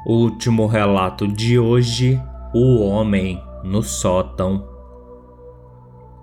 Último 0.06 0.66
relato 0.66 1.26
de 1.26 1.58
hoje: 1.58 2.20
O 2.54 2.82
Homem 2.82 3.42
no 3.64 3.82
Sótão. 3.82 4.68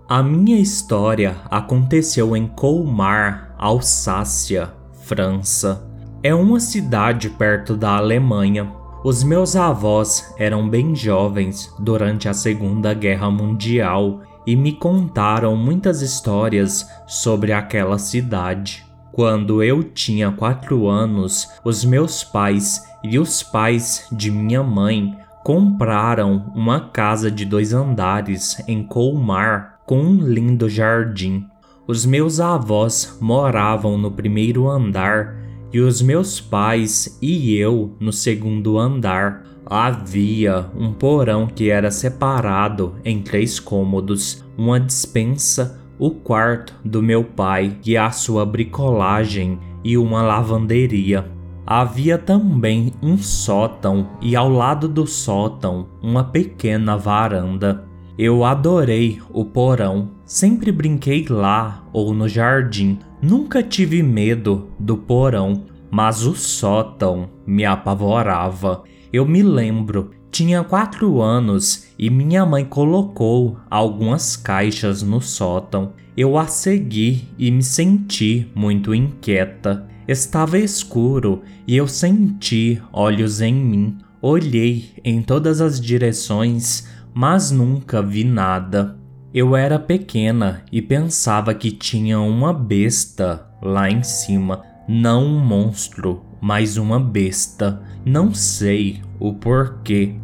A 0.08 0.22
minha 0.22 0.60
história 0.60 1.38
aconteceu 1.50 2.38
em 2.38 2.46
Colmar, 2.46 3.56
Alsácia, 3.58 4.72
França. 5.02 5.90
É 6.22 6.34
uma 6.36 6.60
cidade 6.60 7.30
perto 7.32 7.76
da 7.76 7.98
Alemanha. 7.98 8.72
Os 9.04 9.24
meus 9.24 9.56
avós 9.56 10.34
eram 10.38 10.70
bem 10.70 10.96
jovens 10.96 11.74
durante 11.80 12.30
a 12.30 12.34
Segunda 12.34 12.94
Guerra 12.94 13.32
Mundial 13.32 14.22
e 14.46 14.56
me 14.56 14.74
contaram 14.74 15.56
muitas 15.56 16.02
histórias 16.02 16.90
sobre 17.08 17.54
aquela 17.54 17.98
cidade. 17.98 18.86
Quando 19.12 19.62
eu 19.62 19.84
tinha 19.84 20.32
quatro 20.32 20.88
anos, 20.88 21.48
os 21.64 21.86
meus 21.86 22.24
pais 22.24 22.84
e 23.04 23.20
os 23.20 23.44
pais 23.44 24.08
de 24.12 24.32
minha 24.32 24.64
mãe 24.64 25.16
compraram 25.44 26.52
uma 26.56 26.90
casa 26.90 27.30
de 27.30 27.46
dois 27.46 27.74
andares 27.74 28.58
em 28.68 28.84
Colmar 28.84 29.80
com 29.86 30.00
um 30.00 30.16
lindo 30.16 30.70
jardim. 30.70 31.46
Os 31.86 32.06
meus 32.06 32.40
avós 32.40 33.18
moravam 33.22 33.98
no 33.98 34.10
primeiro 34.10 34.70
andar 34.70 35.36
e 35.74 35.80
os 35.80 36.02
meus 36.02 36.40
pais 36.40 37.18
e 37.22 37.56
eu 37.56 37.98
no 38.00 38.14
segundo 38.14 38.80
andar. 38.80 39.44
Havia 39.76 40.68
um 40.78 40.94
porão 40.94 41.48
que 41.48 41.72
era 41.72 41.90
separado 41.90 42.94
em 43.04 43.24
três 43.24 43.60
cômodos, 43.60 44.46
uma 44.56 44.80
dispensa, 44.80 45.82
o 45.98 46.12
quarto 46.12 46.76
do 46.86 47.02
meu 47.02 47.24
pai 47.24 47.76
e 47.84 47.98
a 47.98 48.12
sua 48.12 48.46
bricolagem 48.46 49.58
e 49.84 49.98
uma 49.98 50.22
lavanderia. 50.22 51.26
Havia 51.66 52.20
também 52.20 52.94
um 53.02 53.18
sótão 53.18 54.10
e 54.22 54.36
ao 54.36 54.48
lado 54.48 54.88
do 54.88 55.08
sótão 55.08 55.88
uma 56.04 56.24
pequena 56.24 56.96
varanda. 56.96 57.84
Eu 58.16 58.46
adorei 58.46 59.20
o 59.32 59.44
porão, 59.44 60.12
sempre 60.24 60.72
brinquei 60.72 61.26
lá 61.28 61.84
ou 61.92 62.14
no 62.14 62.30
jardim. 62.30 63.00
Nunca 63.20 63.64
tive 63.64 64.04
medo 64.04 64.68
do 64.80 64.98
porão, 64.98 65.64
mas 65.90 66.28
o 66.28 66.36
sótão 66.36 67.28
me 67.44 67.66
apavorava. 67.66 68.84
Eu 69.14 69.28
me 69.28 69.44
lembro, 69.44 70.10
tinha 70.32 70.64
quatro 70.64 71.22
anos 71.22 71.86
e 72.00 72.10
minha 72.10 72.44
mãe 72.48 72.66
colocou 72.66 73.60
algumas 73.70 74.36
caixas 74.36 75.04
no 75.04 75.22
sótão. 75.22 75.94
Eu 76.18 76.36
a 76.36 76.48
segui 76.48 77.28
e 77.38 77.52
me 77.52 77.62
senti 77.62 78.52
muito 78.56 78.92
inquieta. 78.92 79.88
Estava 80.08 80.58
escuro 80.58 81.44
e 81.68 81.78
eu 81.78 81.88
senti 81.88 82.82
olhos 82.92 83.40
em 83.40 83.54
mim. 83.54 84.00
Olhei 84.20 84.94
em 85.06 85.22
todas 85.22 85.62
as 85.62 85.80
direções, 85.80 86.88
mas 87.14 87.52
nunca 87.52 88.02
vi 88.02 88.24
nada. 88.24 88.98
Eu 89.32 89.56
era 89.56 89.78
pequena 89.78 90.64
e 90.72 90.82
pensava 90.82 91.54
que 91.54 91.70
tinha 91.70 92.20
uma 92.20 92.52
besta 92.52 93.48
lá 93.62 93.92
em 93.92 94.02
cima, 94.02 94.64
não 94.88 95.24
um 95.24 95.40
monstro, 95.40 96.33
mas 96.44 96.76
uma 96.76 97.00
besta. 97.00 97.82
Não 98.06 98.34
sei 98.34 99.02
o 99.18 99.32
porquê. 99.32 100.16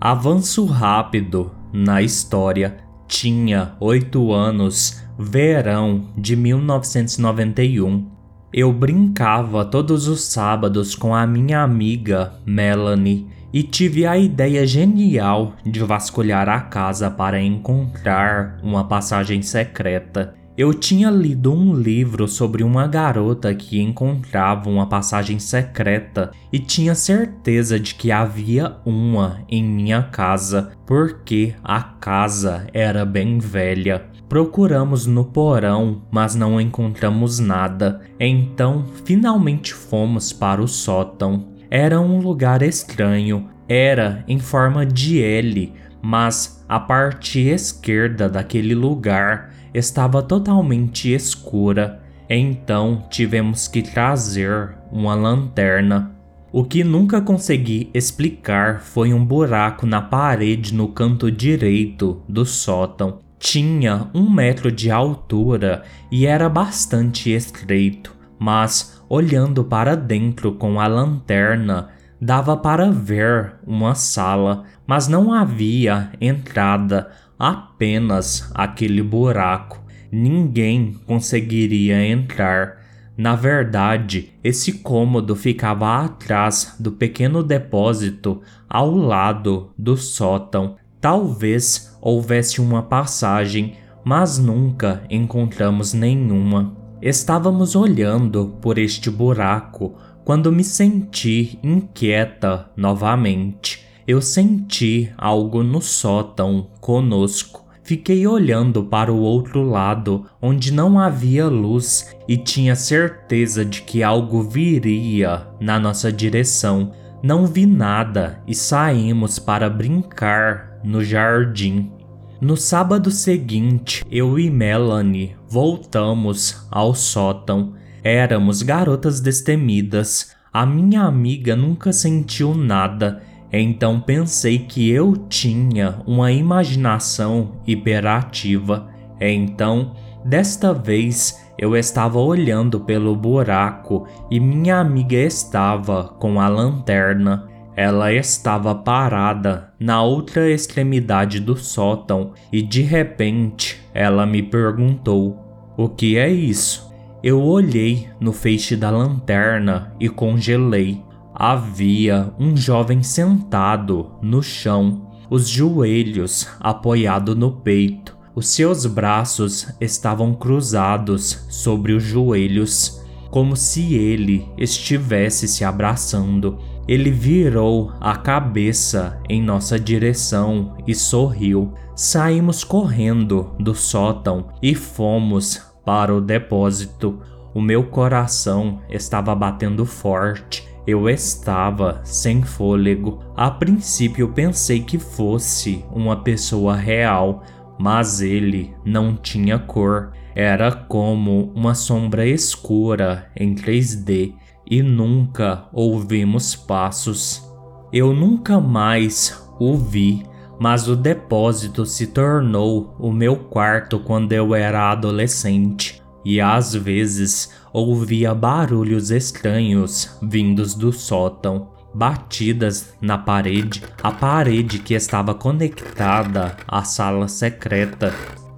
Avanço 0.00 0.64
rápido 0.64 1.52
na 1.72 2.02
história. 2.02 2.78
Tinha 3.06 3.76
oito 3.78 4.32
anos, 4.32 5.00
verão 5.16 6.08
de 6.16 6.34
1991. 6.34 8.10
Eu 8.52 8.72
brincava 8.72 9.64
todos 9.64 10.08
os 10.08 10.24
sábados 10.24 10.96
com 10.96 11.14
a 11.14 11.24
minha 11.24 11.62
amiga 11.62 12.32
Melanie 12.44 13.28
e 13.52 13.62
tive 13.62 14.04
a 14.04 14.18
ideia 14.18 14.66
genial 14.66 15.52
de 15.64 15.78
vasculhar 15.84 16.48
a 16.48 16.60
casa 16.60 17.08
para 17.08 17.40
encontrar 17.40 18.58
uma 18.64 18.82
passagem 18.82 19.42
secreta. 19.42 20.34
Eu 20.58 20.74
tinha 20.74 21.08
lido 21.08 21.52
um 21.52 21.72
livro 21.72 22.26
sobre 22.26 22.64
uma 22.64 22.88
garota 22.88 23.54
que 23.54 23.80
encontrava 23.80 24.68
uma 24.68 24.88
passagem 24.88 25.38
secreta 25.38 26.32
e 26.52 26.58
tinha 26.58 26.96
certeza 26.96 27.78
de 27.78 27.94
que 27.94 28.10
havia 28.10 28.74
uma 28.84 29.44
em 29.48 29.62
minha 29.62 30.02
casa, 30.02 30.72
porque 30.84 31.54
a 31.62 31.80
casa 31.80 32.66
era 32.74 33.06
bem 33.06 33.38
velha. 33.38 34.06
Procuramos 34.28 35.06
no 35.06 35.26
porão, 35.26 36.02
mas 36.10 36.34
não 36.34 36.60
encontramos 36.60 37.38
nada. 37.38 38.00
Então, 38.18 38.84
finalmente 39.04 39.72
fomos 39.72 40.32
para 40.32 40.60
o 40.60 40.66
sótão. 40.66 41.52
Era 41.70 42.00
um 42.00 42.18
lugar 42.18 42.62
estranho, 42.62 43.48
era 43.68 44.24
em 44.26 44.40
forma 44.40 44.84
de 44.84 45.22
L, 45.22 45.72
mas 46.02 46.64
a 46.68 46.80
parte 46.80 47.38
esquerda 47.38 48.28
daquele 48.28 48.74
lugar 48.74 49.56
estava 49.72 50.22
totalmente 50.22 51.12
escura, 51.12 52.00
então 52.28 53.04
tivemos 53.10 53.68
que 53.68 53.82
trazer 53.82 54.76
uma 54.90 55.14
lanterna. 55.14 56.14
O 56.50 56.64
que 56.64 56.82
nunca 56.82 57.20
consegui 57.20 57.90
explicar 57.92 58.80
foi 58.80 59.12
um 59.12 59.24
buraco 59.24 59.86
na 59.86 60.00
parede 60.00 60.74
no 60.74 60.88
canto 60.88 61.30
direito 61.30 62.22
do 62.28 62.44
sótão. 62.46 63.20
Tinha 63.38 64.08
um 64.14 64.30
metro 64.30 64.72
de 64.72 64.90
altura 64.90 65.82
e 66.10 66.26
era 66.26 66.48
bastante 66.48 67.30
estreito, 67.30 68.14
mas 68.38 69.00
olhando 69.08 69.62
para 69.62 69.94
dentro 69.94 70.52
com 70.52 70.80
a 70.80 70.86
lanterna, 70.86 71.90
dava 72.20 72.56
para 72.56 72.90
ver 72.90 73.54
uma 73.66 73.94
sala, 73.94 74.64
mas 74.86 75.06
não 75.06 75.32
havia 75.32 76.10
entrada 76.20 77.10
apenas 77.38 78.50
aquele 78.54 79.02
buraco. 79.02 79.80
Ninguém 80.10 80.96
conseguiria 81.06 82.04
entrar. 82.06 82.78
Na 83.16 83.34
verdade, 83.34 84.32
esse 84.42 84.74
cômodo 84.74 85.34
ficava 85.36 86.04
atrás 86.04 86.76
do 86.78 86.92
pequeno 86.92 87.42
depósito 87.42 88.40
ao 88.68 88.94
lado 88.94 89.70
do 89.76 89.96
sótão. 89.96 90.76
Talvez 91.00 91.96
houvesse 92.00 92.60
uma 92.60 92.82
passagem, 92.82 93.74
mas 94.04 94.38
nunca 94.38 95.02
encontramos 95.10 95.92
nenhuma. 95.92 96.76
Estávamos 97.02 97.76
olhando 97.76 98.56
por 98.60 98.78
este 98.78 99.10
buraco 99.10 99.94
quando 100.24 100.50
me 100.50 100.64
senti 100.64 101.58
inquieta 101.62 102.70
novamente. 102.76 103.87
Eu 104.08 104.22
senti 104.22 105.12
algo 105.18 105.62
no 105.62 105.82
sótão 105.82 106.70
conosco. 106.80 107.66
Fiquei 107.82 108.26
olhando 108.26 108.82
para 108.82 109.12
o 109.12 109.20
outro 109.20 109.62
lado, 109.62 110.24
onde 110.40 110.72
não 110.72 110.98
havia 110.98 111.46
luz, 111.46 112.16
e 112.26 112.38
tinha 112.38 112.74
certeza 112.74 113.66
de 113.66 113.82
que 113.82 114.02
algo 114.02 114.42
viria 114.42 115.46
na 115.60 115.78
nossa 115.78 116.10
direção. 116.10 116.92
Não 117.22 117.46
vi 117.46 117.66
nada 117.66 118.42
e 118.46 118.54
saímos 118.54 119.38
para 119.38 119.68
brincar 119.68 120.80
no 120.82 121.04
jardim. 121.04 121.92
No 122.40 122.56
sábado 122.56 123.10
seguinte, 123.10 124.02
eu 124.10 124.38
e 124.38 124.48
Melanie 124.48 125.36
voltamos 125.50 126.66
ao 126.70 126.94
sótão. 126.94 127.74
Éramos 128.02 128.62
garotas 128.62 129.20
destemidas. 129.20 130.34
A 130.50 130.64
minha 130.64 131.02
amiga 131.02 131.54
nunca 131.54 131.92
sentiu 131.92 132.54
nada, 132.54 133.22
então 133.52 134.00
pensei 134.00 134.58
que 134.58 134.90
eu 134.90 135.16
tinha 135.16 136.00
uma 136.06 136.30
imaginação 136.30 137.52
hiperativa. 137.66 138.88
Então, 139.20 139.92
desta 140.24 140.72
vez, 140.74 141.42
eu 141.58 141.76
estava 141.76 142.18
olhando 142.18 142.80
pelo 142.80 143.16
buraco 143.16 144.06
e 144.30 144.38
minha 144.38 144.78
amiga 144.78 145.16
estava 145.16 146.04
com 146.04 146.40
a 146.40 146.48
lanterna. 146.48 147.48
Ela 147.74 148.12
estava 148.12 148.74
parada 148.74 149.72
na 149.78 150.02
outra 150.02 150.50
extremidade 150.50 151.40
do 151.40 151.56
sótão 151.56 152.32
e 152.52 152.60
de 152.60 152.82
repente 152.82 153.80
ela 153.94 154.26
me 154.26 154.42
perguntou: 154.42 155.72
O 155.76 155.88
que 155.88 156.18
é 156.18 156.28
isso? 156.28 156.92
Eu 157.22 157.42
olhei 157.42 158.08
no 158.20 158.32
feixe 158.32 158.76
da 158.76 158.90
lanterna 158.90 159.92
e 159.98 160.08
congelei. 160.08 161.02
Havia 161.40 162.34
um 162.36 162.56
jovem 162.56 163.00
sentado 163.00 164.10
no 164.20 164.42
chão, 164.42 165.08
os 165.30 165.48
joelhos 165.48 166.48
apoiados 166.58 167.36
no 167.36 167.52
peito. 167.52 168.18
Os 168.34 168.48
seus 168.48 168.84
braços 168.86 169.68
estavam 169.80 170.34
cruzados 170.34 171.46
sobre 171.48 171.92
os 171.92 172.02
joelhos, 172.02 173.00
como 173.30 173.54
se 173.54 173.94
ele 173.94 174.48
estivesse 174.58 175.46
se 175.46 175.64
abraçando. 175.64 176.58
Ele 176.88 177.12
virou 177.12 177.92
a 178.00 178.16
cabeça 178.16 179.22
em 179.28 179.40
nossa 179.40 179.78
direção 179.78 180.76
e 180.88 180.94
sorriu. 180.94 181.72
Saímos 181.94 182.64
correndo 182.64 183.52
do 183.60 183.76
sótão 183.76 184.48
e 184.60 184.74
fomos 184.74 185.62
para 185.84 186.12
o 186.12 186.20
depósito. 186.20 187.20
O 187.54 187.60
meu 187.60 187.84
coração 187.84 188.80
estava 188.90 189.32
batendo 189.36 189.86
forte. 189.86 190.67
Eu 190.88 191.06
estava 191.06 192.00
sem 192.02 192.42
fôlego. 192.42 193.22
A 193.36 193.50
princípio 193.50 194.30
pensei 194.30 194.80
que 194.80 194.98
fosse 194.98 195.84
uma 195.92 196.22
pessoa 196.22 196.74
real, 196.74 197.42
mas 197.78 198.22
ele 198.22 198.74
não 198.86 199.14
tinha 199.14 199.58
cor. 199.58 200.12
Era 200.34 200.72
como 200.72 201.52
uma 201.54 201.74
sombra 201.74 202.26
escura 202.26 203.30
em 203.36 203.54
3D 203.54 204.32
e 204.66 204.82
nunca 204.82 205.66
ouvimos 205.74 206.56
passos. 206.56 207.46
Eu 207.92 208.14
nunca 208.14 208.58
mais 208.58 209.46
o 209.60 209.76
vi, 209.76 210.24
mas 210.58 210.88
o 210.88 210.96
depósito 210.96 211.84
se 211.84 212.06
tornou 212.06 212.96
o 212.98 213.12
meu 213.12 213.36
quarto 213.36 213.98
quando 213.98 214.32
eu 214.32 214.54
era 214.54 214.90
adolescente 214.90 216.02
e 216.24 216.40
às 216.40 216.74
vezes 216.74 217.57
ouvia 217.72 218.34
barulhos 218.34 219.10
estranhos 219.10 220.16
vindos 220.22 220.74
do 220.74 220.92
sótão, 220.92 221.70
batidas 221.94 222.94
na 223.00 223.18
parede, 223.18 223.82
a 224.02 224.10
parede 224.10 224.78
que 224.78 224.94
estava 224.94 225.34
conectada 225.34 226.56
à 226.66 226.84
sala 226.84 227.28
secreta 227.28 228.14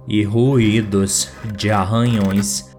e 0.07 0.23
ruídos 0.23 1.31
de 1.55 1.71
arranhões. 1.71 2.69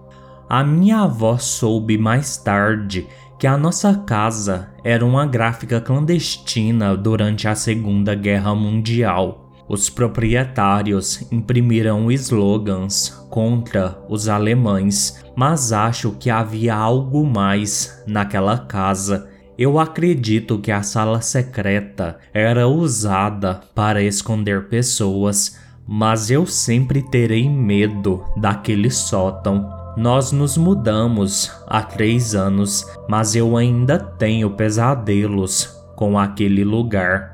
A 0.49 0.63
minha 0.63 1.01
avó 1.01 1.39
soube 1.39 1.97
mais 1.97 2.37
tarde 2.37 3.07
que 3.39 3.47
a 3.47 3.57
nossa 3.57 3.95
casa 4.07 4.69
era 4.85 5.05
uma 5.05 5.27
gráfica 5.27 5.81
clandestina 5.81 6.97
durante 6.97 7.49
a 7.49 7.55
Segunda 7.55 8.15
Guerra 8.15 8.55
Mundial. 8.55 9.51
Os 9.69 9.89
proprietários 9.89 11.27
imprimiram 11.33 12.13
slogans 12.13 13.09
contra 13.31 13.99
os 14.09 14.29
alemães, 14.29 15.22
mas 15.37 15.73
acho 15.73 16.13
que 16.13 16.31
havia 16.31 16.75
algo 16.75 17.25
mais 17.25 18.03
naquela 18.07 18.59
casa. 18.59 19.29
Eu 19.57 19.79
acredito 19.79 20.59
que 20.59 20.73
a 20.73 20.83
sala 20.83 21.21
secreta 21.21 22.19
era 22.33 22.67
usada 22.67 23.61
para 23.75 24.03
esconder 24.03 24.69
pessoas, 24.69 25.59
mas 25.87 26.31
eu 26.31 26.47
sempre 26.47 27.03
terei 27.03 27.49
medo 27.49 28.25
daquele 28.37 28.91
sótão 28.91 29.83
nós 29.97 30.33
nos 30.33 30.57
mudamos 30.57 31.53
há 31.67 31.83
três 31.83 32.35
anos, 32.35 32.87
mas 33.07 33.37
eu 33.37 33.59
ainda 33.59 33.99
tenho 33.99 34.51
pesadelos 34.51 35.67
com 35.95 36.19
aquele 36.19 36.65
lugar. 36.65 37.32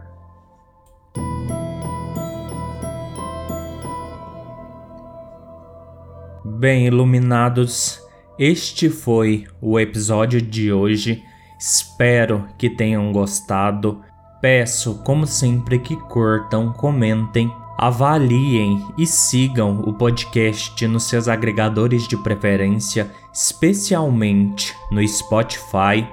Bem, 6.59 6.89
iluminados, 6.89 8.03
este 8.37 8.91
foi 8.91 9.47
o 9.61 9.79
episódio 9.79 10.43
de 10.43 10.73
hoje. 10.73 11.23
Espero 11.57 12.49
que 12.59 12.69
tenham 12.69 13.13
gostado. 13.13 14.01
Peço, 14.41 15.01
como 15.05 15.25
sempre, 15.25 15.79
que 15.79 15.95
curtam, 15.95 16.73
comentem 16.73 17.49
avaliem 17.79 18.85
e 18.99 19.07
sigam 19.07 19.85
o 19.87 19.93
podcast 19.93 20.85
nos 20.89 21.05
seus 21.05 21.29
agregadores 21.29 22.09
de 22.09 22.17
preferência, 22.17 23.09
especialmente 23.33 24.75
no 24.91 25.07
Spotify. 25.07 26.05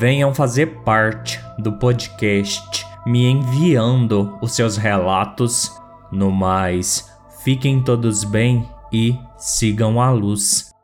Venham 0.00 0.34
fazer 0.34 0.80
parte 0.80 1.38
do 1.60 1.74
podcast, 1.74 2.84
me 3.06 3.24
enviando 3.24 4.36
os 4.42 4.50
seus 4.50 4.76
relatos. 4.76 5.80
No 6.10 6.32
mais, 6.32 7.08
fiquem 7.44 7.80
todos 7.80 8.24
bem 8.24 8.68
e 8.92 9.16
sigam 9.38 9.98
a 9.98 10.10
luz. 10.10 10.75